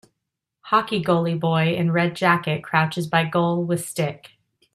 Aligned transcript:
Hockey 0.61 0.99
goalie 1.03 1.39
boy 1.39 1.75
in 1.75 1.91
red 1.91 2.15
jacket 2.15 2.63
crouches 2.63 3.05
by 3.05 3.23
goal, 3.23 3.63
with 3.63 3.87
stick. 3.87 4.31